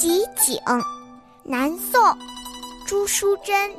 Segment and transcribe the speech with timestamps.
[0.00, 0.58] 集锦，
[1.42, 2.02] 南宋，
[2.86, 3.70] 朱淑珍。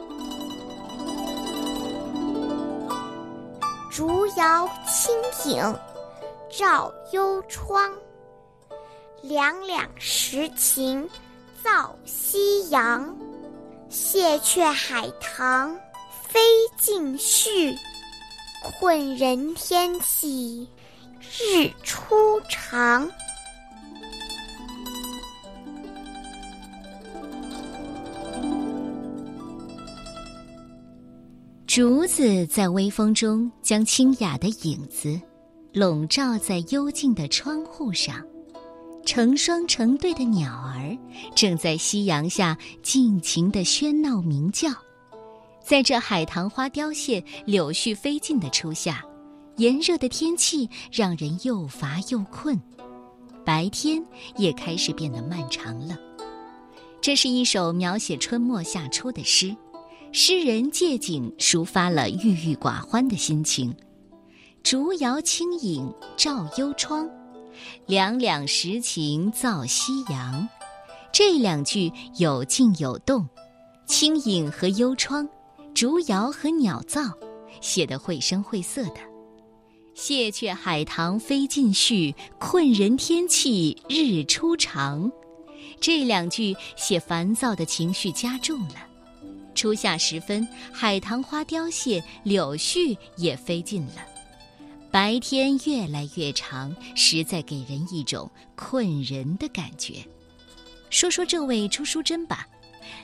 [3.89, 5.11] 竹摇清
[5.51, 5.79] 影
[6.47, 7.91] 照幽窗，
[9.23, 11.09] 两两时晴
[11.63, 13.17] 照夕阳。
[13.89, 15.75] 谢却海棠
[16.21, 16.39] 飞
[16.77, 17.75] 尽絮，
[18.79, 20.69] 困人天气
[21.19, 23.09] 日初长。
[31.73, 35.17] 竹子在微风中将清雅的影子
[35.71, 38.21] 笼罩在幽静的窗户上，
[39.05, 40.97] 成双成对的鸟儿
[41.33, 44.67] 正在夕阳下尽情的喧闹鸣叫。
[45.63, 49.01] 在这海棠花凋谢、柳絮飞尽的初夏，
[49.55, 52.61] 炎热的天气让人又乏又困，
[53.45, 55.97] 白天也开始变得漫长了。
[56.99, 59.55] 这是一首描写春末夏初的诗。
[60.13, 63.73] 诗人借景抒发了郁郁寡欢的心情，
[64.61, 67.09] 竹摇清影照幽窗，
[67.85, 70.47] 两两时晴照夕阳。
[71.13, 73.25] 这两句有静有动，
[73.85, 75.27] 清影和幽窗，
[75.73, 77.09] 竹摇和鸟噪，
[77.61, 78.97] 写得绘声绘色的。
[79.93, 85.09] 谢却海棠飞尽絮，困人天气日初长。
[85.79, 88.90] 这两句写烦躁的情绪加重了。
[89.53, 94.05] 初夏时分，海棠花凋谢，柳絮也飞尽了，
[94.89, 100.05] 白天越来越长，实在给人一种困人的感觉。
[100.89, 102.47] 说说这位朱淑珍吧，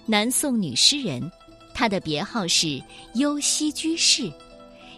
[0.06, 1.31] 南宋女诗人，
[1.73, 2.82] 她的别号是
[3.14, 4.32] 幽溪居士，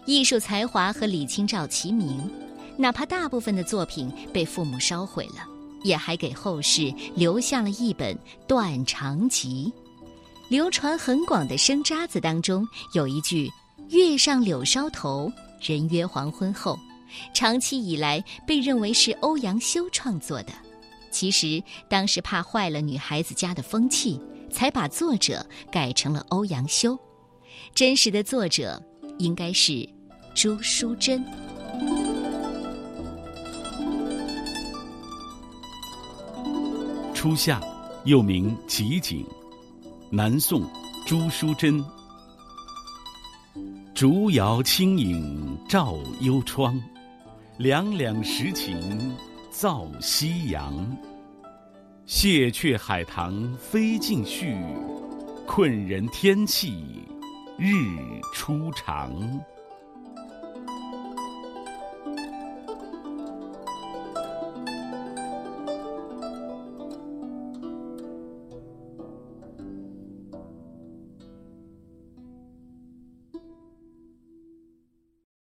[0.06, 2.30] 艺术才华和李清照齐名，
[2.78, 5.46] 哪怕大部分的作品被父母烧毁了，
[5.84, 8.16] 也还给后世留下了一本
[8.48, 9.72] 《断肠集》。
[10.50, 13.52] 流传很广的《生渣子》当中有一句
[13.90, 16.78] “月上柳梢头，人约黄昏后”，
[17.36, 20.54] 长期以来被认为是欧阳修创作的。
[21.12, 24.20] 其实当时怕坏了女孩子家的风气，
[24.52, 26.98] 才把作者改成了欧阳修。
[27.76, 28.82] 真实的作者
[29.20, 29.88] 应该是
[30.34, 31.24] 朱淑珍。
[37.14, 37.62] 初夏，
[38.04, 39.24] 又名集锦。
[40.12, 40.68] 南宋，
[41.06, 41.86] 朱淑珍。
[43.94, 46.82] 竹摇清影照幽窗，
[47.58, 49.16] 两两时晴
[49.52, 50.98] 照夕阳。
[52.08, 54.58] 谢却海棠飞尽絮，
[55.46, 56.84] 困人天气
[57.56, 57.72] 日
[58.34, 59.14] 初长。